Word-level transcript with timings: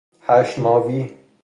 هشت 0.27 0.59
ماوی 0.59 1.17